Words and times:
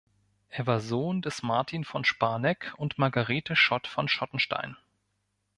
Er 0.49 0.65
war 0.65 0.79
Sohn 0.79 1.21
des 1.21 1.43
Martin 1.43 1.85
von 1.85 2.03
Sparneck 2.03 2.73
und 2.77 2.93
der 2.97 3.01
Margarethe 3.01 3.55
Schott 3.55 3.85
von 3.85 4.07
Schottenstein. 4.07 4.75